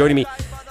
Joining 0.00 0.16
me 0.16 0.24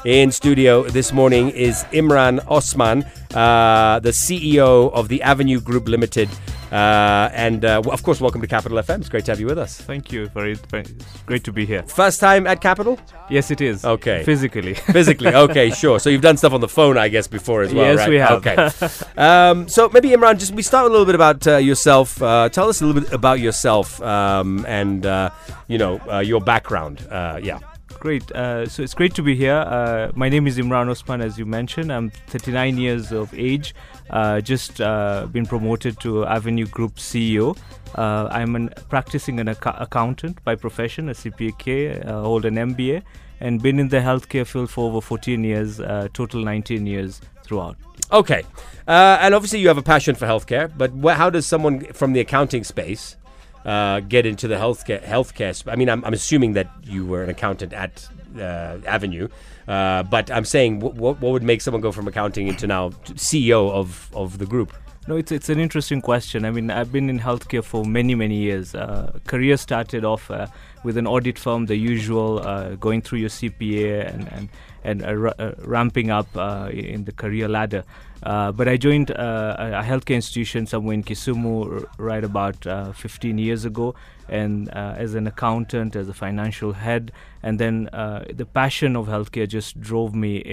in 0.05 0.31
studio 0.31 0.81
this 0.89 1.13
morning 1.13 1.51
is 1.51 1.83
Imran 1.91 2.43
Osman, 2.49 3.03
uh, 3.35 3.99
the 3.99 4.09
CEO 4.09 4.91
of 4.91 5.07
the 5.07 5.21
Avenue 5.21 5.61
Group 5.61 5.87
Limited. 5.87 6.27
Uh, 6.71 7.29
and 7.31 7.63
uh, 7.63 7.79
of 7.91 8.01
course, 8.01 8.19
welcome 8.19 8.41
to 8.41 8.47
Capital 8.47 8.79
FM. 8.79 9.01
It's 9.01 9.09
great 9.09 9.25
to 9.25 9.31
have 9.31 9.39
you 9.39 9.45
with 9.45 9.59
us. 9.59 9.79
Thank 9.79 10.11
you. 10.11 10.29
Very, 10.29 10.53
it's 10.73 11.03
great 11.27 11.43
to 11.43 11.51
be 11.51 11.63
here. 11.63 11.83
First 11.83 12.19
time 12.19 12.47
at 12.47 12.59
Capital? 12.59 12.97
Yes, 13.29 13.51
it 13.51 13.61
is. 13.61 13.85
Okay. 13.85 14.23
Physically. 14.23 14.73
Physically, 14.97 15.27
okay, 15.27 15.69
sure. 15.83 15.99
So 15.99 16.09
you've 16.09 16.23
done 16.23 16.37
stuff 16.37 16.53
on 16.53 16.61
the 16.61 16.67
phone, 16.67 16.97
I 16.97 17.07
guess, 17.07 17.27
before 17.27 17.61
as 17.61 17.71
well, 17.71 17.85
Yes, 17.85 17.99
right? 17.99 18.09
we 18.09 18.15
have. 18.15 18.43
Okay. 18.43 18.97
um, 19.21 19.67
so 19.69 19.89
maybe 19.89 20.09
Imran, 20.09 20.39
just 20.39 20.55
we 20.55 20.63
start 20.63 20.87
a 20.87 20.89
little 20.89 21.05
bit 21.05 21.13
about 21.13 21.45
uh, 21.45 21.57
yourself. 21.57 22.19
Uh, 22.19 22.49
tell 22.49 22.67
us 22.67 22.81
a 22.81 22.85
little 22.87 22.99
bit 22.99 23.13
about 23.13 23.39
yourself 23.39 24.01
um, 24.01 24.65
and 24.67 25.05
uh, 25.05 25.29
you 25.67 25.77
know 25.77 25.99
uh, 26.11 26.17
your 26.17 26.41
background. 26.41 27.05
Uh, 27.11 27.39
yeah. 27.43 27.59
Great. 27.99 28.31
Uh, 28.31 28.65
so 28.65 28.81
it's 28.81 28.93
great 28.93 29.13
to 29.15 29.21
be 29.21 29.35
here. 29.35 29.55
Uh, 29.57 30.09
my 30.15 30.29
name 30.29 30.47
is 30.47 30.57
Imran 30.57 30.89
Osman, 30.89 31.19
as 31.19 31.37
you 31.37 31.45
mentioned. 31.45 31.91
I'm 31.91 32.09
39 32.27 32.77
years 32.77 33.11
of 33.11 33.33
age. 33.37 33.75
Uh, 34.09 34.39
just 34.39 34.79
uh, 34.79 35.27
been 35.29 35.45
promoted 35.45 35.99
to 35.99 36.25
Avenue 36.25 36.65
Group 36.65 36.95
CEO. 36.95 37.57
Uh, 37.95 38.29
I'm 38.31 38.55
an, 38.55 38.69
practicing 38.87 39.41
an 39.41 39.49
acc- 39.49 39.65
accountant 39.81 40.41
by 40.45 40.55
profession, 40.55 41.09
a 41.09 41.13
CPA, 41.13 42.07
uh, 42.07 42.21
hold 42.21 42.45
an 42.45 42.55
MBA, 42.55 43.03
and 43.41 43.61
been 43.61 43.79
in 43.79 43.89
the 43.89 43.99
healthcare 43.99 44.47
field 44.47 44.69
for 44.69 44.89
over 44.89 45.01
14 45.01 45.43
years, 45.43 45.77
total 46.13 46.41
19 46.41 46.85
years 46.85 47.19
throughout. 47.43 47.75
Okay. 48.13 48.43
And 48.87 49.35
obviously, 49.35 49.59
you 49.59 49.67
have 49.67 49.77
a 49.77 49.83
passion 49.83 50.15
for 50.15 50.25
healthcare, 50.25 50.71
but 50.77 50.91
wh- 50.91 51.17
how 51.17 51.29
does 51.29 51.45
someone 51.45 51.81
from 51.91 52.13
the 52.13 52.21
accounting 52.21 52.63
space 52.63 53.17
uh, 53.65 53.99
get 54.01 54.25
into 54.25 54.47
the 54.47 54.55
healthcare? 54.55 55.03
Healthcare. 55.03 55.71
I 55.71 55.75
mean, 55.75 55.89
I'm, 55.89 56.03
I'm 56.05 56.13
assuming 56.13 56.53
that 56.53 56.69
you 56.83 57.05
were 57.05 57.23
an 57.23 57.29
accountant 57.29 57.73
at 57.73 58.07
uh, 58.37 58.77
Avenue, 58.85 59.27
uh, 59.67 60.03
but 60.03 60.31
I'm 60.31 60.45
saying, 60.45 60.81
wh- 60.81 60.95
what 60.95 61.19
what 61.21 61.31
would 61.31 61.43
make 61.43 61.61
someone 61.61 61.81
go 61.81 61.91
from 61.91 62.07
accounting 62.07 62.47
into 62.47 62.67
now 62.67 62.89
CEO 63.15 63.71
of 63.71 64.09
of 64.13 64.37
the 64.37 64.45
group? 64.45 64.73
No, 65.07 65.15
it's 65.15 65.31
it's 65.31 65.49
an 65.49 65.59
interesting 65.59 66.01
question. 66.01 66.45
I 66.45 66.51
mean, 66.51 66.69
I've 66.69 66.91
been 66.91 67.09
in 67.09 67.19
healthcare 67.19 67.63
for 67.63 67.83
many 67.85 68.13
many 68.15 68.35
years. 68.35 68.75
Uh, 68.75 69.17
career 69.25 69.57
started 69.57 70.05
off 70.05 70.29
uh, 70.29 70.47
with 70.83 70.97
an 70.97 71.07
audit 71.07 71.39
firm, 71.39 71.65
the 71.65 71.75
usual, 71.75 72.39
uh, 72.39 72.75
going 72.75 73.01
through 73.01 73.19
your 73.19 73.29
CPA 73.29 74.13
and 74.13 74.27
and 74.31 74.49
and 74.83 75.03
uh, 75.03 75.53
ramping 75.59 76.11
up 76.11 76.27
in 76.71 77.05
the 77.05 77.11
career 77.11 77.47
ladder. 77.47 77.83
Uh, 78.23 78.51
but 78.51 78.67
I 78.67 78.75
joined 78.77 79.11
uh, 79.11 79.55
a 79.57 79.83
healthcare 79.83 80.15
institution 80.15 80.65
somewhere 80.65 80.93
in 80.93 81.03
Kisumu 81.03 81.85
right 81.97 82.23
about 82.23 82.67
uh, 82.67 82.91
15 82.91 83.37
years 83.37 83.65
ago, 83.65 83.95
and 84.27 84.69
uh, 84.69 84.95
as 84.97 85.15
an 85.15 85.25
accountant, 85.25 85.95
as 85.95 86.09
a 86.09 86.13
financial 86.13 86.73
head, 86.73 87.11
and 87.41 87.59
then 87.59 87.87
uh, 87.89 88.25
the 88.33 88.45
passion 88.45 88.95
of 88.95 89.07
healthcare 89.07 89.47
just 89.47 89.79
drove 89.79 90.13
me 90.13 90.43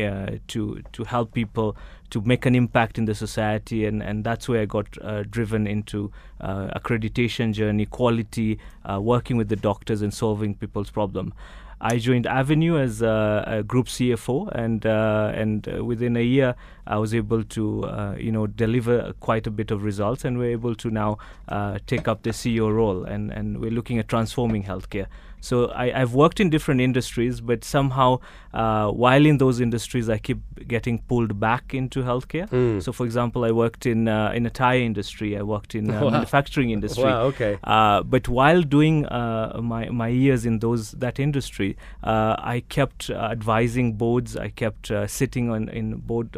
to 0.47 0.83
to 0.93 1.05
help 1.05 1.33
people 1.33 1.77
to 2.09 2.21
make 2.21 2.47
an 2.47 2.55
impact 2.55 2.99
in 2.99 3.05
the 3.07 3.15
society, 3.15 3.85
and, 3.85 4.01
and 4.01 4.23
that's 4.23 4.49
where 4.49 4.63
I 4.63 4.67
got 4.67 4.91
driven 5.29 5.67
into 5.67 6.13
accreditation 6.41 7.53
journey, 7.53 7.87
quality, 7.87 8.61
working 8.89 9.37
with 9.37 9.49
the 9.49 9.57
doctors 9.57 10.03
and 10.03 10.15
solving 10.15 10.55
people's 10.55 10.91
problem. 10.91 11.35
I 11.81 11.99
joined 11.99 12.27
Avenue 12.27 12.79
as 12.79 13.03
a, 13.03 13.45
a 13.47 13.63
group 13.63 13.87
CFO, 13.87 14.51
and 14.55 14.87
uh, 14.87 15.31
and 15.35 15.67
within 15.87 16.17
a 16.17 16.23
year, 16.23 16.55
I 16.87 16.97
was 16.99 17.15
able 17.15 17.43
to 17.45 17.85
uh, 17.85 18.15
you 18.19 18.33
know 18.33 18.47
deliver 18.47 19.13
quite 19.21 19.47
a 19.47 19.51
bit 19.51 19.71
of 19.71 19.83
results, 19.85 20.25
and 20.25 20.39
we're 20.39 20.53
able 20.53 20.75
to 20.77 20.91
now 20.91 21.19
uh, 21.49 21.79
take 21.87 22.09
up 22.09 22.23
the 22.23 22.31
CEO 22.31 22.73
role, 22.75 23.05
and 23.05 23.31
and 23.33 23.59
we're 23.61 23.71
looking 23.71 23.99
at 23.99 24.09
transforming 24.09 24.65
healthcare. 24.65 25.07
So 25.41 25.67
I, 25.67 26.01
I've 26.01 26.15
worked 26.15 26.41
in 26.41 26.51
different 26.51 26.81
industries, 26.81 27.41
but 27.41 27.63
somehow 27.63 28.19
uh, 28.53 28.89
while 28.91 29.25
in 29.25 29.39
those 29.39 29.61
industries, 29.61 30.09
I 30.09 30.19
keep 30.19 30.39
getting 30.67 30.99
pulled 31.03 31.39
back 31.39 31.73
into 31.75 32.03
healthcare. 32.03 32.49
Hmm. 32.49 32.81
So, 32.81 32.91
for 32.91 33.05
example, 33.05 33.45
I 33.45 33.53
worked 33.53 33.87
in 33.87 34.09
uh, 34.09 34.33
in 34.35 34.47
a 34.47 34.51
tire 34.51 34.81
industry. 34.81 35.37
I 35.37 35.43
worked 35.43 35.75
in 35.75 35.91
uh, 35.91 36.01
Wow. 36.05 36.11
manufacturing 36.11 36.71
industry. 36.71 37.05
Wow. 37.05 37.23
Okay. 37.27 37.59
Uh, 37.63 38.03
but 38.03 38.29
while 38.29 38.63
doing 38.63 39.07
uh, 39.07 39.61
my 39.63 39.89
my 39.91 40.09
years 40.09 40.47
in 40.47 40.59
those 40.61 40.93
that 40.93 41.21
industry, 41.21 41.77
uh, 42.03 42.35
I 42.39 42.65
kept 42.69 43.11
uh, 43.11 43.15
advising 43.15 43.93
boards. 43.95 44.37
I 44.37 44.49
kept 44.49 44.91
uh, 44.91 45.07
sitting 45.07 45.51
on 45.51 45.69
in 45.69 45.97
board 45.97 46.37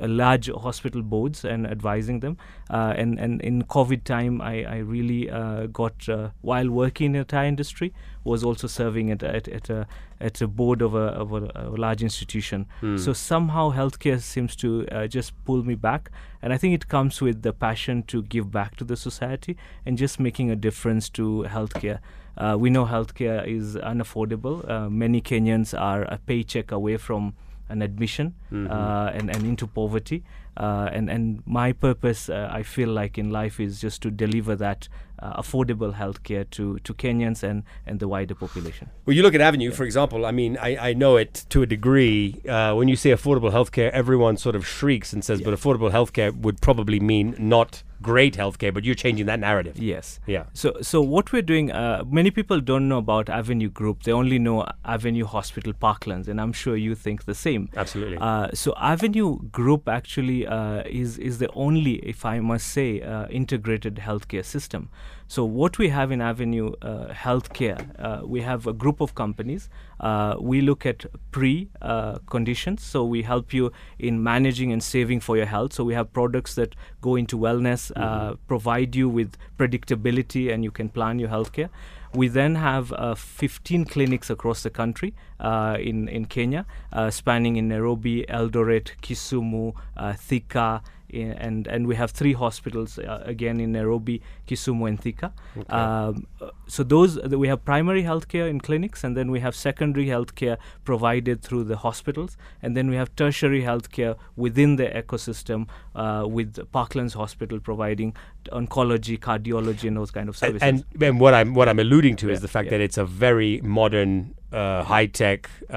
large 0.00 0.50
hospital 0.50 1.02
boards 1.02 1.44
and 1.44 1.66
advising 1.66 2.20
them. 2.20 2.36
Uh, 2.70 2.94
and 2.96 3.18
and 3.18 3.40
in 3.42 3.62
COVID 3.62 4.04
time, 4.04 4.40
I 4.40 4.64
I 4.64 4.78
really 4.78 5.30
uh, 5.30 5.66
got 5.66 6.08
uh, 6.08 6.30
while 6.40 6.70
working 6.70 7.06
in 7.06 7.12
the 7.12 7.24
tire 7.24 7.46
industry 7.46 7.92
was 8.24 8.42
also 8.42 8.66
serving 8.66 9.10
at 9.10 9.22
at, 9.22 9.48
at 9.48 9.70
a 9.70 9.86
at 10.20 10.40
a 10.40 10.46
board 10.46 10.80
of 10.80 10.94
a, 10.94 11.06
of 11.22 11.32
a, 11.32 11.50
a 11.54 11.68
large 11.70 12.02
institution. 12.02 12.66
Hmm. 12.80 12.96
So 12.96 13.12
somehow 13.12 13.72
healthcare 13.72 14.20
seems 14.20 14.56
to 14.56 14.86
uh, 14.90 15.06
just 15.06 15.32
pull 15.44 15.62
me 15.62 15.74
back, 15.74 16.10
and 16.42 16.52
I 16.52 16.56
think 16.56 16.74
it 16.74 16.88
comes 16.88 17.20
with 17.20 17.42
the 17.42 17.52
passion 17.52 18.02
to 18.04 18.22
give 18.22 18.50
back 18.50 18.76
to 18.76 18.84
the 18.84 18.96
society 18.96 19.56
and 19.84 19.98
just 19.98 20.18
making 20.18 20.50
a 20.50 20.56
difference 20.56 21.08
to 21.10 21.44
healthcare. 21.48 21.98
Uh, 22.36 22.56
we 22.58 22.70
know 22.70 22.84
healthcare 22.84 23.46
is 23.46 23.76
unaffordable. 23.76 24.68
Uh, 24.68 24.90
many 24.90 25.20
Kenyans 25.20 25.78
are 25.78 26.02
a 26.02 26.18
paycheck 26.18 26.72
away 26.72 26.96
from 26.96 27.34
an 27.68 27.82
admission 27.82 28.34
Mm-hmm. 28.52 28.70
uh, 28.70 29.10
and, 29.16 29.30
and 29.30 29.44
into 29.44 29.66
poverty. 29.66 30.22
Uh, 30.56 30.88
and, 30.92 31.10
and 31.10 31.42
my 31.46 31.72
purpose, 31.72 32.28
uh, 32.28 32.48
I 32.50 32.62
feel 32.62 32.88
like 32.88 33.18
in 33.18 33.30
life, 33.30 33.60
is 33.60 33.80
just 33.80 34.02
to 34.02 34.10
deliver 34.10 34.54
that 34.56 34.88
uh, 35.18 35.40
affordable 35.40 35.94
healthcare 35.94 36.48
to, 36.50 36.78
to 36.80 36.94
Kenyans 36.94 37.42
and, 37.42 37.62
and 37.86 38.00
the 38.00 38.08
wider 38.08 38.34
population. 38.34 38.90
Well, 39.06 39.16
you 39.16 39.22
look 39.22 39.34
at 39.34 39.40
Avenue, 39.40 39.70
for 39.70 39.84
example. 39.84 40.26
I 40.26 40.32
mean, 40.32 40.58
I, 40.58 40.90
I 40.90 40.92
know 40.92 41.16
it 41.16 41.46
to 41.50 41.62
a 41.62 41.66
degree. 41.66 42.42
Uh, 42.48 42.74
when 42.74 42.88
you 42.88 42.96
say 42.96 43.10
affordable 43.10 43.52
healthcare, 43.52 43.90
everyone 43.90 44.36
sort 44.36 44.54
of 44.54 44.66
shrieks 44.66 45.12
and 45.12 45.24
says, 45.24 45.40
but 45.40 45.54
affordable 45.54 45.90
healthcare 45.90 46.34
would 46.36 46.60
probably 46.60 47.00
mean 47.00 47.34
not 47.38 47.82
great 48.02 48.36
healthcare, 48.36 48.72
but 48.74 48.84
you're 48.84 48.94
changing 48.94 49.24
that 49.26 49.40
narrative. 49.40 49.78
Yes. 49.78 50.20
Yeah. 50.26 50.44
So, 50.52 50.76
so 50.82 51.00
what 51.00 51.32
we're 51.32 51.42
doing, 51.42 51.72
uh, 51.72 52.04
many 52.06 52.30
people 52.30 52.60
don't 52.60 52.86
know 52.86 52.98
about 52.98 53.30
Avenue 53.30 53.70
Group. 53.70 54.02
They 54.02 54.12
only 54.12 54.38
know 54.38 54.66
Avenue 54.84 55.24
Hospital 55.24 55.72
Parklands, 55.72 56.28
and 56.28 56.38
I'm 56.38 56.52
sure 56.52 56.76
you 56.76 56.94
think 56.94 57.24
the 57.24 57.34
same. 57.34 57.70
Absolutely. 57.74 58.18
Uh, 58.20 58.48
so, 58.52 58.74
Avenue 58.76 59.38
Group 59.50 59.88
actually 59.88 60.43
uh, 60.46 60.82
is 60.86 61.18
is 61.18 61.38
the 61.38 61.50
only, 61.54 61.94
if 61.96 62.24
I 62.24 62.40
must 62.40 62.68
say, 62.68 63.00
uh, 63.00 63.26
integrated 63.28 63.96
healthcare 63.96 64.44
system. 64.44 64.88
So, 65.26 65.44
what 65.44 65.78
we 65.78 65.88
have 65.88 66.12
in 66.12 66.20
Avenue 66.20 66.72
uh, 66.82 67.06
Healthcare, 67.08 67.78
uh, 67.98 68.26
we 68.26 68.42
have 68.42 68.66
a 68.66 68.72
group 68.72 69.00
of 69.00 69.14
companies. 69.14 69.70
Uh, 69.98 70.36
we 70.38 70.60
look 70.60 70.84
at 70.84 71.06
pre 71.30 71.70
uh, 71.80 72.18
conditions, 72.30 72.82
so 72.82 73.04
we 73.04 73.22
help 73.22 73.54
you 73.54 73.72
in 73.98 74.22
managing 74.22 74.72
and 74.72 74.82
saving 74.82 75.20
for 75.20 75.36
your 75.36 75.46
health. 75.46 75.72
So, 75.72 75.82
we 75.82 75.94
have 75.94 76.12
products 76.12 76.54
that 76.56 76.76
go 77.00 77.16
into 77.16 77.38
wellness, 77.38 77.90
uh, 77.96 78.34
provide 78.46 78.94
you 78.94 79.08
with 79.08 79.36
predictability, 79.58 80.52
and 80.52 80.62
you 80.62 80.70
can 80.70 80.88
plan 80.88 81.18
your 81.18 81.30
healthcare. 81.30 81.70
We 82.14 82.28
then 82.28 82.54
have 82.54 82.92
uh, 82.92 83.16
15 83.16 83.86
clinics 83.86 84.30
across 84.30 84.62
the 84.62 84.70
country 84.70 85.14
uh, 85.40 85.76
in, 85.80 86.06
in 86.06 86.26
Kenya, 86.26 86.64
uh, 86.92 87.10
spanning 87.10 87.56
in 87.56 87.66
Nairobi, 87.66 88.24
Eldoret, 88.28 88.92
Kisumu, 89.02 89.74
uh, 89.96 90.12
Thika, 90.12 90.80
and, 91.22 91.66
and 91.66 91.86
we 91.86 91.94
have 91.96 92.10
three 92.10 92.32
hospitals 92.32 92.98
uh, 92.98 93.22
again 93.24 93.60
in 93.60 93.72
Nairobi, 93.72 94.22
Kisumu, 94.46 94.88
and 94.88 95.00
Thika. 95.00 95.32
Um, 95.68 96.26
uh, 96.40 96.50
so 96.66 96.82
those 96.82 97.18
we 97.20 97.48
have 97.48 97.64
primary 97.64 98.02
healthcare 98.02 98.48
in 98.48 98.60
clinics, 98.60 99.04
and 99.04 99.16
then 99.16 99.30
we 99.30 99.40
have 99.40 99.54
secondary 99.54 100.06
healthcare 100.06 100.58
provided 100.84 101.42
through 101.42 101.64
the 101.64 101.76
hospitals, 101.76 102.36
and 102.62 102.76
then 102.76 102.90
we 102.90 102.96
have 102.96 103.14
tertiary 103.16 103.62
healthcare 103.62 104.16
within 104.36 104.76
the 104.76 104.86
ecosystem 104.86 105.68
uh, 105.94 106.24
with 106.26 106.56
Parklands 106.72 107.14
Hospital 107.14 107.60
providing 107.60 108.14
oncology, 108.52 109.18
cardiology, 109.18 109.88
and 109.88 109.96
those 109.96 110.10
kind 110.10 110.28
of 110.28 110.36
services. 110.36 110.62
And, 110.62 110.84
and 111.00 111.20
what 111.20 111.34
I'm 111.34 111.54
what 111.54 111.68
I'm 111.68 111.78
alluding 111.78 112.16
to 112.16 112.30
is 112.30 112.40
the 112.40 112.48
fact 112.48 112.66
yeah. 112.66 112.72
that 112.72 112.80
it's 112.80 112.98
a 112.98 113.04
very 113.04 113.60
modern, 113.62 114.34
uh, 114.54 114.82
high 114.84 115.06
tech 115.06 115.48
uh, 115.70 115.76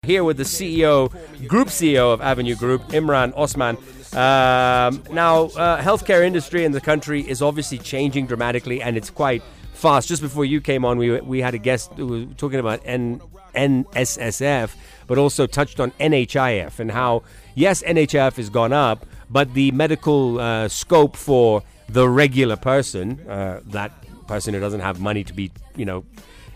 Here 0.03 0.23
with 0.23 0.37
the 0.37 0.43
CEO, 0.45 1.11
Group 1.49 1.69
CEO 1.69 2.13
of 2.13 2.21
Avenue 2.21 2.55
Group, 2.55 2.83
Imran 2.89 3.33
Osman. 3.37 3.77
Um, 4.13 5.03
now, 5.13 5.45
uh, 5.45 5.81
healthcare 5.81 6.25
industry 6.25 6.65
in 6.65 6.73
the 6.73 6.81
country 6.81 7.21
is 7.29 7.43
obviously 7.43 7.79
changing 7.79 8.27
dramatically, 8.27 8.81
and 8.81 8.97
it's 8.97 9.11
quite 9.11 9.43
fast. 9.75 10.09
Just 10.09 10.23
before 10.23 10.45
you 10.45 10.61
came 10.61 10.85
on, 10.85 10.99
we 10.99 11.21
we 11.21 11.41
had 11.41 11.55
a 11.55 11.59
guest 11.59 11.93
who 11.97 12.07
was 12.07 12.27
talking 12.37 12.59
about 12.59 12.81
N, 12.85 13.21
NSSF, 13.55 14.71
but 15.07 15.19
also 15.19 15.47
touched 15.47 15.81
on 15.81 15.91
NHIF 15.93 16.79
and 16.79 16.91
how 16.91 17.23
yes, 17.55 17.83
NHIF 17.83 18.37
has 18.37 18.51
gone 18.51 18.73
up, 18.73 19.07
but 19.31 19.55
the 19.55 19.71
medical 19.73 20.39
uh, 20.39 20.69
scope 20.69 21.17
for 21.17 21.63
the 21.89 22.09
regular 22.09 22.57
person, 22.57 23.21
uh, 23.29 23.61
that 23.67 23.93
person 24.27 24.55
who 24.55 24.61
doesn't 24.61 24.81
have 24.81 25.01
money 25.01 25.25
to 25.25 25.33
be, 25.33 25.53
you 25.77 25.85
know, 25.85 26.05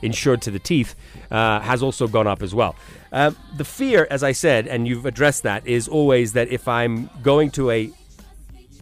insured 0.03 0.43
to 0.43 0.51
the 0.51 0.59
teeth, 0.59 0.95
uh, 1.31 1.61
has 1.61 1.83
also 1.83 2.09
gone 2.09 2.27
up 2.27 2.43
as 2.43 2.55
well. 2.55 2.77
Uh, 3.13 3.33
the 3.57 3.65
fear, 3.65 4.07
as 4.11 4.23
I 4.23 4.33
said, 4.33 4.67
and 4.67 4.87
you've 4.87 5.07
addressed 5.07 5.43
that, 5.43 5.67
is 5.67 5.89
always 5.89 6.33
that 6.35 6.49
if 6.49 6.69
I'm 6.69 7.11
going 7.23 7.51
to 7.53 7.71
a 7.71 7.91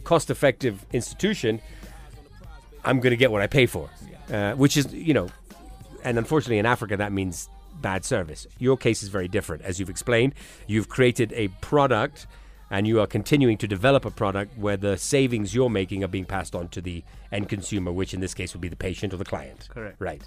cost 0.03 0.29
effective 0.29 0.85
institution, 0.93 1.61
I'm 2.83 2.99
going 2.99 3.11
to 3.11 3.17
get 3.17 3.31
what 3.31 3.41
I 3.41 3.47
pay 3.47 3.65
for, 3.65 3.89
uh, 4.31 4.53
which 4.53 4.77
is, 4.77 4.93
you 4.93 5.13
know, 5.13 5.29
and 6.03 6.17
unfortunately 6.17 6.59
in 6.59 6.65
Africa, 6.65 6.97
that 6.97 7.11
means 7.11 7.49
bad 7.81 8.05
service. 8.05 8.47
Your 8.57 8.77
case 8.77 9.03
is 9.03 9.09
very 9.09 9.27
different. 9.27 9.63
As 9.63 9.79
you've 9.79 9.89
explained, 9.89 10.33
you've 10.67 10.89
created 10.89 11.33
a 11.33 11.49
product 11.61 12.27
and 12.71 12.87
you 12.87 12.99
are 12.99 13.07
continuing 13.07 13.57
to 13.57 13.67
develop 13.67 14.05
a 14.05 14.11
product 14.11 14.57
where 14.57 14.77
the 14.77 14.97
savings 14.97 15.55
you're 15.55 15.69
making 15.69 16.03
are 16.03 16.07
being 16.07 16.25
passed 16.25 16.55
on 16.55 16.67
to 16.69 16.81
the 16.81 17.03
end 17.31 17.49
consumer, 17.49 17.91
which 17.91 18.13
in 18.13 18.19
this 18.19 18.33
case 18.33 18.53
would 18.53 18.61
be 18.61 18.67
the 18.67 18.75
patient 18.75 19.13
or 19.13 19.17
the 19.17 19.25
client. 19.25 19.67
Correct. 19.69 19.95
Right. 19.99 20.21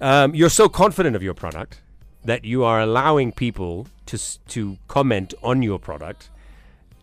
Um, 0.00 0.34
you're 0.34 0.50
so 0.50 0.68
confident 0.68 1.16
of 1.16 1.22
your 1.22 1.34
product 1.34 1.80
that 2.24 2.44
you 2.44 2.64
are 2.64 2.80
allowing 2.80 3.32
people 3.32 3.86
to 4.06 4.18
to 4.48 4.76
comment 4.88 5.34
on 5.42 5.62
your 5.62 5.78
product 5.78 6.30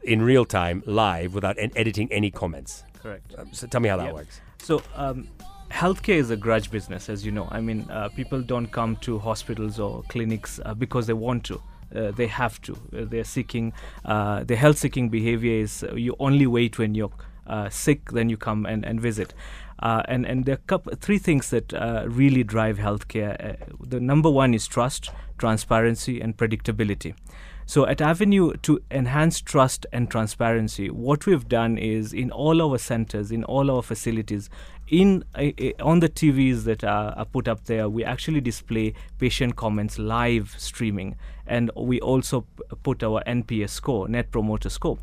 in 0.03 0.21
real 0.21 0.45
time, 0.45 0.83
live, 0.85 1.33
without 1.33 1.57
en- 1.59 1.71
editing 1.75 2.11
any 2.11 2.31
comments. 2.31 2.83
Correct. 3.01 3.33
Um, 3.37 3.49
so 3.53 3.67
tell 3.67 3.81
me 3.81 3.89
how 3.89 3.97
that 3.97 4.07
Yeah. 4.07 4.13
works. 4.13 4.41
So, 4.59 4.81
um, 4.95 5.27
healthcare 5.71 6.15
is 6.17 6.29
a 6.31 6.35
grudge 6.35 6.69
business, 6.71 7.07
as 7.09 7.25
you 7.25 7.31
know. 7.31 7.47
I 7.51 7.61
mean, 7.61 7.87
uh, 7.89 8.09
people 8.09 8.41
don't 8.41 8.67
come 8.67 8.95
to 8.97 9.19
hospitals 9.19 9.79
or 9.79 10.03
clinics 10.09 10.59
uh, 10.65 10.73
because 10.73 11.07
they 11.07 11.13
want 11.13 11.43
to. 11.45 11.61
Uh, 11.95 12.11
they 12.11 12.27
have 12.27 12.61
to. 12.61 12.73
Uh, 12.73 13.05
they're 13.05 13.23
seeking. 13.23 13.73
Uh, 14.05 14.43
the 14.43 14.55
health-seeking 14.55 15.09
behavior 15.09 15.61
is 15.61 15.83
uh, 15.83 15.93
you 15.95 16.15
only 16.19 16.47
wait 16.47 16.77
when 16.77 16.95
you're 16.95 17.11
uh, 17.47 17.69
sick, 17.69 18.11
then 18.11 18.29
you 18.29 18.37
come 18.37 18.65
and, 18.65 18.85
and 18.85 19.01
visit. 19.01 19.33
Uh, 19.81 20.03
and 20.07 20.25
and 20.25 20.45
there 20.45 20.55
are 20.55 20.77
coup- 20.77 20.95
three 20.95 21.17
things 21.17 21.49
that 21.49 21.73
uh, 21.73 22.05
really 22.07 22.43
drive 22.43 22.77
healthcare. 22.77 23.33
Uh, 23.39 23.55
the 23.87 23.99
number 23.99 24.29
one 24.29 24.53
is 24.53 24.67
trust, 24.67 25.09
transparency, 25.37 26.21
and 26.21 26.37
predictability. 26.37 27.15
So 27.65 27.85
at 27.85 28.01
Avenue, 28.01 28.53
to 28.63 28.81
enhance 28.91 29.39
trust 29.39 29.85
and 29.93 30.09
transparency, 30.09 30.89
what 30.89 31.25
we've 31.25 31.47
done 31.47 31.77
is 31.77 32.13
in 32.13 32.31
all 32.31 32.61
our 32.61 32.77
centers, 32.77 33.31
in 33.31 33.43
all 33.43 33.71
our 33.71 33.81
facilities, 33.81 34.49
in 34.91 35.23
uh, 35.35 35.51
on 35.79 36.01
the 36.01 36.09
TVs 36.09 36.65
that 36.65 36.83
are, 36.83 37.13
are 37.13 37.25
put 37.25 37.47
up 37.47 37.63
there, 37.65 37.87
we 37.87 38.03
actually 38.03 38.41
display 38.41 38.93
patient 39.19 39.55
comments 39.55 39.97
live 39.97 40.53
streaming, 40.57 41.15
and 41.47 41.71
we 41.77 42.01
also 42.01 42.41
p- 42.41 42.63
put 42.83 43.01
our 43.01 43.23
NPS 43.25 43.69
score, 43.69 44.09
Net 44.09 44.31
Promoter 44.31 44.69
Score. 44.69 44.97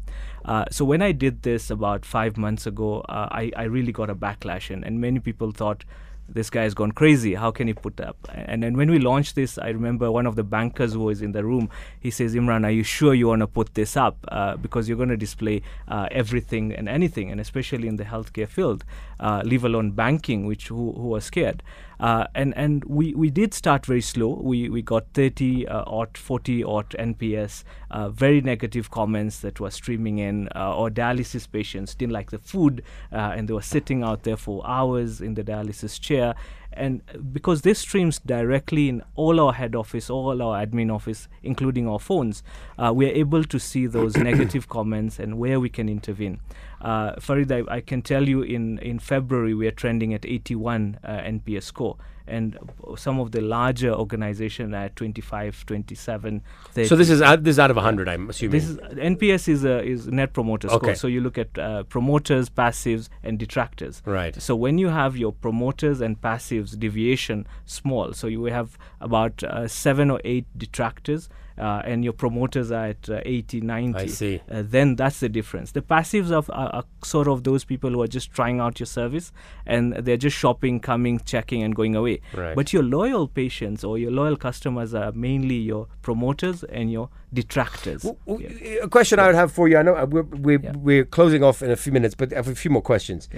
Uh, 0.45 0.67
so 0.71 0.85
when 0.85 1.01
I 1.01 1.13
did 1.13 1.43
this 1.43 1.71
about 1.71 2.05
five 2.05 2.37
months 2.37 2.67
ago, 2.67 3.01
uh, 3.09 3.29
I, 3.31 3.51
I 3.57 3.65
really 3.65 3.93
got 3.93 4.11
a 4.11 4.15
backlash, 4.15 4.71
and, 4.71 4.85
and 4.85 5.01
many 5.01 5.21
people 5.21 5.53
thought 5.53 5.85
this 6.29 6.51
guy 6.51 6.63
has 6.63 6.75
gone 6.75 6.93
crazy. 6.93 7.35
How 7.35 7.51
can 7.51 7.67
he 7.67 7.75
put 7.75 8.01
up? 8.01 8.17
And 8.33 8.63
then 8.63 8.77
when 8.77 8.91
we 8.91 8.99
launched 8.99 9.35
this, 9.35 9.59
I 9.59 9.69
remember 9.69 10.11
one 10.11 10.27
of 10.27 10.37
the 10.37 10.45
bankers 10.45 10.93
who 10.93 11.01
was 11.01 11.23
in 11.23 11.33
the 11.33 11.45
room. 11.45 11.71
He 12.01 12.11
says, 12.11 12.35
"Imran, 12.35 12.65
are 12.65 12.71
you 12.71 12.83
sure 12.83 13.15
you 13.15 13.29
want 13.29 13.41
to 13.41 13.47
put 13.47 13.75
this 13.75 13.97
up? 13.97 14.17
Uh, 14.29 14.57
because 14.57 14.89
you're 14.89 14.97
going 14.97 15.09
to 15.09 15.17
display 15.17 15.63
uh, 15.89 16.09
everything 16.11 16.73
and 16.73 16.89
anything, 16.89 17.31
and 17.31 17.41
especially 17.41 17.89
in 17.89 17.97
the 17.97 18.05
healthcare 18.05 18.49
field, 18.49 18.85
uh, 19.21 19.43
leave 19.45 19.65
alone 19.65 19.93
banking, 19.93 20.47
which 20.47 20.69
who, 20.69 20.93
who 20.93 21.15
are 21.15 21.21
scared." 21.21 21.63
Uh, 22.01 22.27
and 22.35 22.57
and 22.57 22.85
we, 22.85 23.15
we 23.15 23.31
did 23.31 23.53
start 23.53 23.85
very 23.87 24.01
slow. 24.01 24.41
We 24.43 24.69
we 24.69 24.83
got 24.83 25.07
30 25.15 25.67
uh, 25.67 25.83
or 25.83 26.09
40 26.15 26.63
or 26.65 26.85
NPS, 26.85 27.65
uh, 27.91 28.09
very 28.11 28.41
negative 28.41 28.91
comments 28.91 29.41
that 29.41 29.59
were 29.59 29.71
streaming 29.71 30.19
in, 30.19 30.49
uh, 30.55 30.77
or 30.77 30.91
dialysis 30.91 31.51
patients 31.51 31.95
didn't 31.95 32.13
like 32.13 32.31
the 32.31 32.39
food, 32.39 32.83
uh, 33.13 33.35
and 33.35 33.49
they 33.49 33.55
were 33.55 33.63
sitting 33.63 34.03
out 34.03 34.23
there 34.23 34.37
for 34.37 34.65
hours 34.67 35.21
in 35.21 35.35
the 35.35 35.43
dialysis 35.43 36.01
chair. 36.01 36.35
And 36.79 37.03
because 37.33 37.63
this 37.63 37.81
streams 37.81 38.19
directly 38.19 38.89
in 38.89 39.03
all 39.17 39.41
our 39.41 39.53
head 39.53 39.75
office, 39.75 40.09
all 40.09 40.41
our 40.41 40.65
admin 40.65 40.95
office, 40.95 41.29
including 41.43 41.89
our 41.89 41.99
phones, 41.99 42.43
uh, 42.79 42.93
we 42.95 43.07
are 43.07 43.13
able 43.13 43.45
to 43.45 43.59
see 43.59 43.87
those 43.87 44.17
negative 44.31 44.69
comments 44.69 45.19
and 45.19 45.39
where 45.39 45.59
we 45.59 45.69
can 45.69 45.89
intervene. 45.89 46.41
Uh, 46.81 47.19
Farid, 47.21 47.51
I, 47.51 47.63
I 47.69 47.81
can 47.81 48.03
tell 48.03 48.29
you 48.29 48.43
in, 48.43 48.79
in 48.79 48.99
February 49.01 49.55
we 49.55 49.67
are 49.67 49.73
trending 49.73 50.15
at 50.15 50.25
81 50.25 51.01
uh, 51.03 51.09
NPS 51.09 51.65
score, 51.65 51.97
and 52.29 52.59
some 52.97 53.19
of 53.19 53.33
the 53.33 53.41
larger 53.41 53.93
organization 53.93 54.75
at 54.75 54.97
25, 54.97 55.67
27, 55.67 56.43
30. 56.73 56.89
So 56.89 56.97
this 56.97 57.11
is 57.11 57.23
out, 57.23 57.45
this 57.45 57.53
is 57.53 57.59
out 57.59 57.71
of 57.71 57.77
100, 57.77 58.09
I'm 58.09 58.31
assuming. 58.31 58.53
This 58.53 58.69
is 58.69 58.77
NPS 58.77 59.49
is 59.49 59.65
a 59.65 59.83
is 59.83 60.07
net 60.09 60.33
promoter 60.33 60.69
score. 60.69 60.79
Okay. 60.79 60.95
So 60.95 61.07
you 61.07 61.21
look 61.21 61.39
at 61.39 61.59
uh, 61.59 61.85
promoters, 61.85 62.49
passives, 62.49 63.09
and 63.23 63.39
detractors. 63.39 64.03
Right. 64.05 64.41
So 64.41 64.55
when 64.55 64.79
you 64.79 64.89
have 64.89 65.17
your 65.17 65.33
promoters 65.33 66.01
and 66.01 66.21
passives 66.21 66.79
deviation 66.79 67.47
small, 67.65 68.13
so 68.13 68.27
you 68.27 68.45
have 68.45 68.79
about 69.01 69.43
uh, 69.43 69.69
seven 69.69 70.11
or 70.11 70.21
eight 70.25 70.47
detractors. 70.57 71.29
Uh, 71.59 71.83
and 71.85 72.05
your 72.05 72.13
promoters 72.13 72.71
are 72.71 72.87
at 72.87 73.09
uh, 73.11 73.21
80, 73.25 73.61
90. 73.63 73.99
I 73.99 74.07
see. 74.07 74.41
Uh, 74.51 74.63
then 74.65 74.95
that's 74.97 75.21
the 75.21 75.29
difference. 75.29 75.73
The 75.73 75.83
passives 75.83 76.31
are, 76.31 76.45
are, 76.55 76.69
are 76.69 76.85
sort 77.05 77.27
of 77.29 77.43
those 77.45 77.65
people 77.65 77.91
who 77.91 78.01
are 78.03 78.07
just 78.07 78.31
trying 78.33 78.61
out 78.61 78.79
your 78.79 78.87
service 78.87 79.33
and 79.67 79.93
they're 79.95 80.17
just 80.17 80.37
shopping, 80.37 80.79
coming, 80.81 81.21
checking, 81.25 81.63
and 81.63 81.75
going 81.75 81.97
away. 81.97 82.21
Right. 82.35 82.55
But 82.55 82.73
your 82.73 82.83
loyal 82.83 83.27
patients 83.29 83.83
or 83.85 83.99
your 83.99 84.11
loyal 84.13 84.37
customers 84.37 84.95
are 84.95 85.13
mainly 85.13 85.57
your 85.57 85.89
promoters 86.03 86.63
and 86.65 86.93
your 86.93 87.11
detractors. 87.35 88.03
W- 88.03 88.19
w- 88.27 88.59
Yeah. 88.63 88.85
A 88.85 88.89
question 88.89 89.19
I 89.19 89.27
would 89.27 89.35
have 89.35 89.51
for 89.53 89.69
you. 89.69 89.77
I 89.79 89.83
know 89.83 89.97
uh, 89.97 90.07
we're, 90.07 90.23
we're, 90.23 90.61
Yeah. 90.63 90.73
we're 90.77 91.05
closing 91.05 91.43
off 91.43 91.63
in 91.63 91.71
a 91.71 91.77
few 91.77 91.93
minutes, 91.93 92.15
but 92.15 92.33
I 92.33 92.37
have 92.37 92.49
a 92.49 92.55
few 92.55 92.71
more 92.71 92.83
questions. 92.83 93.29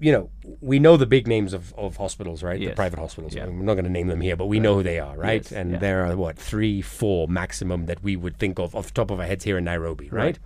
You 0.00 0.12
know, 0.12 0.30
we 0.60 0.78
know 0.78 0.96
the 0.96 1.06
big 1.06 1.26
names 1.26 1.52
of, 1.52 1.74
of 1.76 1.96
hospitals, 1.96 2.42
right? 2.42 2.60
The 2.60 2.70
private 2.70 2.98
hospitals. 2.98 3.34
Yeah. 3.34 3.42
I 3.42 3.46
mean, 3.46 3.58
we're 3.58 3.64
not 3.64 3.74
going 3.74 3.84
to 3.84 3.90
name 3.90 4.06
them 4.06 4.20
here, 4.20 4.36
but 4.36 4.46
we 4.46 4.60
know 4.60 4.74
who 4.76 4.82
they 4.84 5.00
are, 5.00 5.16
right? 5.16 5.42
Yes. 5.42 5.52
And 5.52 5.72
Yeah. 5.72 5.78
there 5.78 6.06
are, 6.06 6.16
what, 6.16 6.38
three, 6.38 6.80
four 6.82 7.26
maximum 7.28 7.86
that 7.86 8.02
we 8.02 8.14
would 8.14 8.38
think 8.38 8.58
of 8.60 8.74
off 8.76 8.86
the 8.86 8.92
top 8.92 9.10
of 9.10 9.18
our 9.18 9.26
heads 9.26 9.44
here 9.44 9.58
in 9.58 9.64
Nairobi, 9.64 10.08
right? 10.10 10.22
Right. 10.22 10.38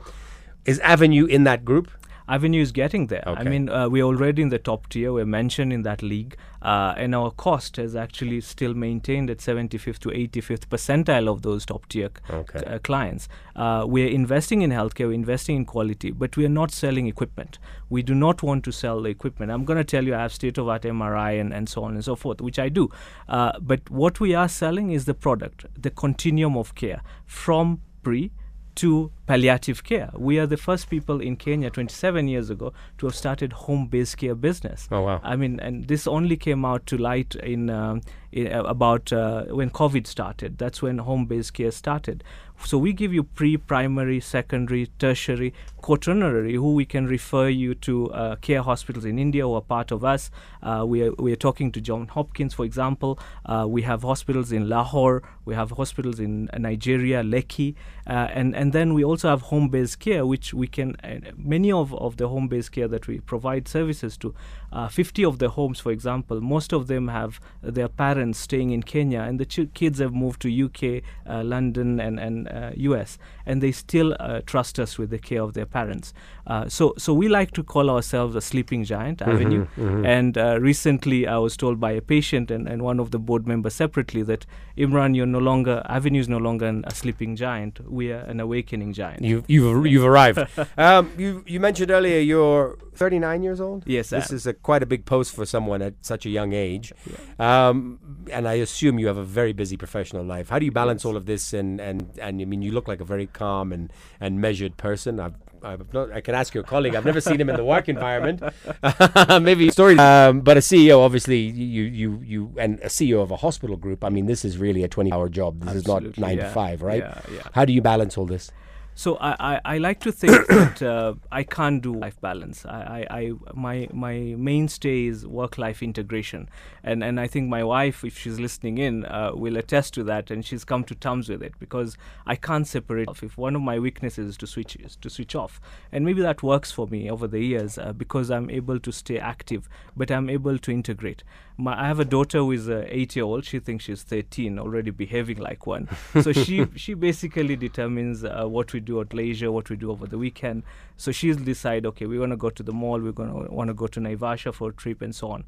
Is 0.65 0.79
Avenue 0.81 1.27
in 1.27 1.45
that 1.45 1.65
group? 1.65 1.91
Avenue 2.29 2.63
is 2.63 2.73
getting 2.73 3.09
there. 3.09 3.23
I 3.27 3.45
mean, 3.51 3.69
uh, 3.69 3.89
we're 3.89 4.05
already 4.05 4.43
in 4.43 4.49
the 4.49 4.59
top 4.59 4.89
tier. 4.89 5.13
We're 5.13 5.27
mentioned 5.27 5.73
in 5.73 5.83
that 5.83 6.03
league. 6.03 6.37
Uh, 6.63 6.95
and 6.97 7.13
our 7.13 7.33
cost 7.33 7.77
has 7.77 7.97
actually 7.97 8.41
still 8.41 8.73
maintained 8.73 9.29
at 9.29 9.39
75th 9.39 9.99
to 9.99 10.11
85th 10.11 10.67
percentile 10.69 11.29
of 11.29 11.43
those 11.43 11.67
top 11.67 11.89
tier 11.89 12.09
c- 12.29 12.33
uh, 12.67 12.79
clients. 12.79 13.29
Uh, 13.57 13.85
we're 13.89 14.09
investing 14.09 14.63
in 14.63 14.71
healthcare, 14.71 15.09
we're 15.09 15.13
investing 15.13 15.57
in 15.57 15.65
quality, 15.65 16.13
but 16.13 16.37
we 16.37 16.45
are 16.45 16.49
not 16.49 16.71
selling 16.71 17.09
equipment. 17.09 17.59
We 17.91 18.03
do 18.05 18.15
not 18.15 18.45
want 18.45 18.63
to 18.65 18.71
sell 18.73 19.03
the 19.03 19.09
equipment. 19.11 19.51
I'm 19.51 19.65
going 19.65 19.79
to 19.79 19.85
tell 19.85 20.05
you 20.05 20.15
I 20.15 20.21
have 20.23 20.33
state 20.33 20.57
of 20.57 20.69
art 20.69 20.83
MRI 20.83 21.41
and, 21.41 21.53
and 21.53 21.69
so 21.69 21.83
on 21.83 21.95
and 21.95 22.05
so 22.05 22.15
forth, 22.15 22.41
which 22.41 22.61
I 22.61 22.69
do. 22.69 22.89
Uh, 23.29 23.59
but 23.61 23.91
what 23.91 24.21
we 24.21 24.33
are 24.33 24.49
selling 24.49 24.93
is 24.93 25.05
the 25.05 25.15
product, 25.15 25.67
the 25.77 25.91
continuum 25.91 26.57
of 26.57 26.77
care 26.77 27.03
from 27.27 27.81
pre 28.05 28.31
to 28.77 29.11
palliative 29.33 29.83
care. 29.83 30.11
We 30.15 30.39
are 30.39 30.47
the 30.47 30.59
first 30.59 30.91
people 30.91 31.23
in 31.23 31.37
Kenya 31.37 31.71
27 31.71 32.29
years 32.29 32.51
ago 32.51 32.75
to 32.99 33.07
have 33.07 33.15
started 33.15 33.55
home-based 33.55 34.19
care 34.19 34.35
business. 34.35 34.89
Oh, 34.93 35.01
wow. 35.01 35.21
I 35.23 35.37
mean, 35.37 35.59
and 35.59 35.89
this 35.89 36.07
only 36.07 36.37
came 36.37 36.67
out 36.67 36.85
to 36.89 36.99
light 36.99 37.35
in, 37.37 37.71
um, 37.71 38.03
in 38.31 38.53
uh, 38.53 38.65
about 38.65 39.11
uh, 39.11 39.45
when 39.45 39.71
COVID 39.71 40.07
started. 40.07 40.59
That's 40.59 40.83
when 40.83 40.99
home-based 40.99 41.55
care 41.55 41.71
started. 41.71 42.23
So 42.65 42.79
we 42.79 42.93
give 42.93 43.13
you 43.13 43.25
pre-primary, 43.25 44.21
secondary, 44.21 44.87
tertiary, 44.99 45.53
quaternary, 45.79 46.55
who 46.55 46.75
we 46.75 46.85
can 46.85 47.07
refer 47.07 47.49
you 47.49 47.75
to 47.75 48.11
uh, 48.13 48.37
care 48.37 48.63
hospitals 48.63 49.05
in 49.05 49.19
India 49.19 49.43
who 49.43 49.55
are 49.55 49.61
part 49.61 49.91
of 49.91 50.05
us. 50.05 50.31
Uh, 50.63 50.85
we 50.87 51.03
are 51.03 51.13
we 51.15 51.33
are 51.33 51.37
talking 51.37 51.73
to 51.73 51.81
John 51.81 52.07
Hopkins, 52.07 52.55
for 52.55 52.65
example. 52.65 53.19
Uh, 53.45 53.67
we 53.69 53.83
have 53.83 54.03
hospitals 54.03 54.53
in 54.53 54.69
Lahore. 54.69 55.23
We 55.45 55.55
have 55.55 55.73
hospitals 55.73 56.21
in 56.21 56.49
Nigeria, 56.57 57.23
Lekki, 57.23 57.75
uh, 58.07 58.29
and 58.33 58.55
and 58.55 58.73
then 58.73 58.95
we 58.95 59.05
also 59.05 59.22
have 59.23 59.43
home-based 59.43 59.99
care, 59.99 60.25
which 60.27 60.55
we 60.55 60.67
can 60.67 60.97
uh, 61.05 61.31
many 61.37 61.73
of 61.73 61.95
of 61.95 62.17
the 62.17 62.29
home-based 62.29 62.73
care 62.73 62.89
that 62.89 63.07
we 63.07 63.21
provide 63.21 63.69
services 63.69 64.17
to. 64.19 64.35
Uh, 64.73 64.89
50 64.89 65.23
of 65.25 65.39
the 65.39 65.51
homes, 65.51 65.81
for 65.81 65.93
example, 65.93 66.41
most 66.41 66.73
of 66.73 66.87
them 66.87 67.09
have 67.09 67.41
their 67.61 67.89
parents 67.89 68.39
staying 68.39 68.71
in 68.71 68.83
Kenya, 68.83 69.21
and 69.21 69.39
the 69.39 69.45
ch- 69.45 69.69
kids 69.75 69.99
have 69.99 70.15
moved 70.15 70.41
to 70.41 70.49
UK, 70.49 71.03
uh, 71.29 71.43
London, 71.45 72.01
and 72.01 72.19
and 72.19 72.49
uh, 72.49 72.71
US, 72.77 73.19
and 73.45 73.63
they 73.63 73.73
still 73.73 74.17
uh, 74.19 74.41
trust 74.47 74.79
us 74.79 74.99
with 74.99 75.11
the 75.11 75.19
care 75.19 75.43
of 75.43 75.53
their 75.53 75.67
parents. 75.67 76.15
Uh, 76.47 76.69
so 76.69 76.95
so 76.99 77.13
we 77.13 77.29
like 77.29 77.51
to 77.53 77.63
call 77.63 77.91
ourselves 77.91 78.35
a 78.35 78.41
sleeping 78.41 78.85
giant 78.85 79.21
avenue. 79.23 79.67
And 80.07 80.39
uh, 80.39 80.59
recently, 80.61 81.27
I 81.27 81.39
was 81.39 81.57
told 81.57 81.79
by 81.79 81.93
a 81.93 82.01
patient 82.01 82.51
and, 82.51 82.69
and 82.69 82.83
one 82.83 83.01
of 83.01 83.11
the 83.11 83.19
board 83.19 83.47
members 83.47 83.75
separately 83.75 84.23
that 84.23 84.47
Imran, 84.77 85.15
you're 85.15 85.27
no 85.27 85.39
longer 85.39 85.83
Avenue 85.89 86.21
is 86.21 86.29
no 86.29 86.39
longer 86.39 86.67
an, 86.67 86.85
a 86.87 86.95
sleeping 86.95 87.37
giant. 87.37 87.81
We 87.89 88.13
are 88.13 88.21
an 88.21 88.41
awakening 88.41 88.93
giant. 88.93 89.02
You've 89.21 89.45
you've, 89.49 89.87
you've 89.87 90.05
arrived. 90.05 90.39
um, 90.77 91.11
you 91.19 91.45
you 91.47 91.61
mentioned 91.61 91.91
earlier 91.91 92.19
you're 92.19 92.79
39 92.95 93.43
years 93.43 93.61
old. 93.61 93.85
Yes, 93.87 94.11
this 94.11 94.31
am. 94.31 94.37
is 94.37 94.47
a, 94.47 94.53
quite 94.53 94.83
a 94.83 94.87
big 94.87 95.05
post 95.05 95.35
for 95.35 95.47
someone 95.47 95.83
at 95.83 95.95
such 96.03 96.27
a 96.27 96.31
young 96.31 96.53
age. 96.53 96.93
Um, 97.39 97.99
and 98.31 98.47
I 98.47 98.55
assume 98.55 98.99
you 98.99 99.07
have 99.07 99.17
a 99.17 99.25
very 99.25 99.53
busy 99.53 99.77
professional 99.77 100.25
life. 100.25 100.51
How 100.51 100.59
do 100.59 100.65
you 100.65 100.73
balance 100.73 101.05
all 101.05 101.17
of 101.17 101.27
this? 101.27 101.53
And, 101.53 101.81
and, 101.81 102.11
and 102.21 102.41
I 102.41 102.45
mean, 102.45 102.63
you 102.63 102.73
look 102.73 102.89
like 102.89 103.01
a 103.01 103.05
very 103.05 103.27
calm 103.27 103.73
and, 103.73 103.93
and 104.21 104.41
measured 104.41 104.77
person. 104.77 105.21
I've, 105.21 105.35
I've 105.65 105.93
not, 105.95 106.13
I 106.13 106.21
can 106.21 106.35
ask 106.35 106.55
your 106.55 106.65
colleague. 106.65 106.95
I've 106.95 107.05
never 107.05 107.21
seen 107.21 107.41
him 107.41 107.49
in 107.49 107.57
the 107.57 107.65
work 107.65 107.89
environment. 107.89 108.43
Maybe 109.43 109.71
story, 109.71 109.99
um, 109.99 110.41
but 110.41 110.57
a 110.57 110.61
CEO, 110.61 110.99
obviously, 110.99 111.39
you, 111.39 111.85
you, 111.85 112.21
you, 112.25 112.53
and 112.59 112.79
a 112.81 112.89
CEO 112.89 113.23
of 113.23 113.31
a 113.31 113.37
hospital 113.37 113.77
group. 113.77 114.05
I 114.05 114.09
mean, 114.09 114.27
this 114.27 114.45
is 114.45 114.59
really 114.59 114.83
a 114.83 114.89
twenty-hour 114.89 115.29
job. 115.29 115.61
This 115.61 115.75
is 115.75 115.87
not 115.87 116.19
nine 116.19 116.39
yeah. 116.39 116.49
to 116.49 116.51
five, 116.51 116.83
right? 116.83 116.99
Yeah, 116.99 117.21
yeah. 117.33 117.43
How 117.53 117.65
do 117.65 117.73
you 117.73 117.81
balance 117.81 118.19
all 118.19 118.27
this? 118.27 118.51
So 118.95 119.17
I, 119.17 119.37
I, 119.55 119.61
I 119.65 119.79
like 119.79 120.01
to 120.01 120.13
think 120.13 120.47
that 120.49 120.83
uh, 120.83 121.15
I 121.31 121.43
can't 121.45 121.83
do 121.83 121.95
life 121.95 122.21
balance. 122.21 122.67
I, 122.67 123.07
I, 123.11 123.19
I 123.19 123.33
my 123.55 123.89
my 123.93 124.35
mainstay 124.37 125.07
is 125.07 125.27
work 125.27 125.57
life 125.57 125.83
integration, 125.83 126.49
and 126.85 127.03
and 127.03 127.19
I 127.19 127.27
think 127.27 127.49
my 127.49 127.65
wife, 127.65 128.05
if 128.05 128.19
she's 128.19 128.39
listening 128.39 128.79
in, 128.79 129.05
uh, 129.07 129.33
will 129.35 129.57
attest 129.57 129.95
to 129.95 130.05
that, 130.05 130.31
and 130.31 130.45
she's 130.45 130.65
come 130.65 130.85
to 130.85 130.95
terms 130.95 131.29
with 131.29 131.43
it 131.43 131.55
because 131.59 131.97
I 132.27 132.37
can't 132.37 132.67
separate. 132.67 133.09
Off. 133.09 133.23
If 133.23 133.39
one 133.39 133.57
of 133.57 133.63
my 133.63 133.79
weaknesses 133.79 134.29
is 134.29 134.37
to 134.39 134.47
switch 134.47 134.77
is 134.77 134.97
to 134.97 135.09
switch 135.09 135.35
off, 135.35 135.61
and 135.91 136.05
maybe 136.05 136.21
that 136.23 136.43
works 136.43 136.71
for 136.71 136.87
me 136.87 137.11
over 137.11 137.27
the 137.27 137.41
years 137.41 137.79
uh, 137.79 137.93
because 137.93 138.31
I'm 138.31 138.51
able 138.51 138.79
to 138.79 138.93
stay 138.93 139.19
active, 139.19 139.69
but 139.97 140.11
I'm 140.11 140.29
able 140.29 140.59
to 140.59 140.71
integrate. 140.71 141.25
My, 141.57 141.81
I 141.81 141.87
have 141.87 142.01
a 142.01 142.05
daughter 142.05 142.39
who 142.39 142.53
is 142.53 142.69
uh, 142.69 142.85
eight 142.89 143.15
year 143.15 143.25
old. 143.25 143.45
She 143.45 143.59
thinks 143.59 143.85
she's 143.85 144.03
13, 144.03 144.59
already 144.59 144.91
behaving 144.91 145.39
like 145.39 145.67
one. 145.67 145.89
So 146.21 146.33
she 146.33 146.67
she 146.77 146.95
basically 146.95 147.57
determines 147.57 148.25
uh, 148.25 148.45
what 148.47 148.73
we 148.73 148.81
do 148.83 149.01
at 149.01 149.15
leisure, 149.15 149.51
what 149.51 149.71
we 149.71 149.77
do 149.77 149.91
over 149.91 150.07
the 150.07 150.19
weekend. 150.19 150.63
So 150.97 151.13
she'll 151.13 151.37
decide, 151.37 151.87
okay, 151.87 152.07
we're 152.07 152.19
going 152.19 152.31
to 152.31 152.37
go 152.37 152.51
to 152.51 152.63
the 152.63 152.73
mall, 152.73 153.01
we're 153.01 153.13
going 153.13 153.31
to 153.31 153.51
want 153.53 153.69
to 153.69 153.75
go 153.75 153.87
to 153.87 154.01
Naivasha 154.01 154.53
for 154.53 154.71
a 154.71 154.73
trip, 154.73 155.01
and 155.01 155.15
so 155.15 155.31
on. 155.31 155.45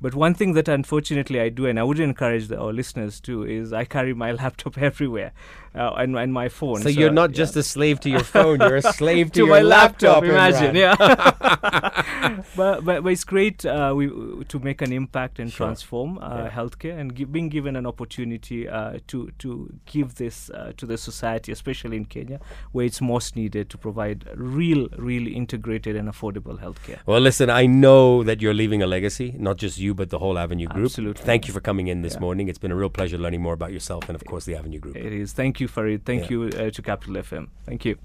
But 0.00 0.14
one 0.14 0.34
thing 0.34 0.54
that 0.54 0.68
unfortunately 0.68 1.40
I 1.40 1.50
do, 1.50 1.66
and 1.66 1.78
I 1.78 1.82
would 1.82 2.00
encourage 2.00 2.48
the, 2.48 2.58
our 2.58 2.72
listeners 2.72 3.20
to, 3.20 3.44
is 3.44 3.72
I 3.72 3.84
carry 3.84 4.14
my 4.14 4.32
laptop 4.42 4.78
everywhere 4.78 5.32
uh, 5.74 5.92
and, 5.96 6.16
and 6.16 6.32
my 6.32 6.48
phone. 6.48 6.80
So, 6.82 6.88
you're 6.88 7.12
not 7.12 7.30
yeah. 7.30 7.36
just 7.36 7.56
a 7.56 7.62
slave 7.62 8.00
to 8.00 8.10
your 8.10 8.24
phone; 8.24 8.60
you're 8.60 8.76
a 8.76 8.82
slave 9.00 9.26
to, 9.28 9.32
to 9.32 9.46
your 9.46 9.56
my 9.56 9.60
laptop. 9.60 10.24
Imran. 10.24 10.30
imagine, 10.30 10.76
yeah. 10.76 10.96
but, 12.56 12.84
but 12.84 13.02
but 13.02 13.12
it's 13.12 13.24
great 13.24 13.64
uh, 13.64 13.92
we, 13.96 14.08
to 14.44 14.58
make 14.58 14.82
an 14.82 14.92
impact 14.92 15.38
and 15.38 15.50
Sure. 15.50 15.66
transform 15.66 16.18
uh, 16.18 16.48
healthcare 16.48 16.98
and 16.98 17.14
gi- 17.14 17.24
being 17.24 17.48
given 17.48 17.76
an 17.76 17.86
opportunity 17.86 18.68
uh, 18.68 18.98
to 19.08 19.30
to 19.38 19.72
give 19.86 20.14
this 20.16 20.50
uh, 20.50 20.72
to 20.76 20.86
the 20.86 20.96
society, 20.96 21.52
especially 21.52 21.96
in 21.96 22.04
Kenya, 22.04 22.40
where 22.72 22.86
it's 22.86 23.00
most 23.00 23.36
needed 23.36 23.68
to 23.70 23.78
provide 23.78 24.24
real, 24.34 24.88
really 24.96 25.34
integrated 25.34 25.96
and 25.96 26.08
affordable 26.08 26.58
healthcare. 26.60 26.98
Well, 27.06 27.20
listen, 27.20 27.50
I 27.50 27.66
know 27.66 28.22
that 28.24 28.40
you're 28.40 28.54
leaving 28.54 28.82
a 28.82 28.86
legacy, 28.86 29.34
not 29.38 29.56
just 29.56 29.78
you, 29.90 29.94
but 29.94 30.08
the 30.10 30.18
whole 30.18 30.38
Avenue 30.38 30.66
Group. 30.66 30.86
Absolutely. 30.86 31.24
Thank 31.24 31.46
you 31.48 31.52
for 31.52 31.60
coming 31.60 31.88
in 31.88 32.02
this 32.02 32.14
Yeah. 32.14 32.20
morning. 32.20 32.48
It's 32.48 32.58
been 32.58 32.72
a 32.72 32.76
real 32.76 32.90
pleasure 32.90 33.18
learning 33.18 33.42
more 33.42 33.54
about 33.54 33.72
yourself 33.72 34.08
and, 34.08 34.14
of 34.16 34.24
course, 34.24 34.44
the 34.44 34.54
Avenue 34.56 34.78
Group. 34.78 34.96
It 34.96 35.12
is. 35.12 35.32
Thank 35.32 35.60
you, 35.60 35.68
Farid. 35.68 36.04
Thank 36.04 36.22
Yeah. 36.30 36.30
you 36.30 36.38
uh, 36.44 36.70
to 36.70 36.82
Capital 36.82 37.14
FM. 37.16 37.48
Thank 37.66 37.84
you. 37.84 37.96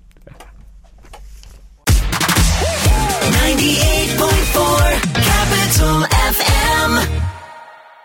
98.4 3.86 5.02
Capital 5.14 5.98
FM. 6.32 7.35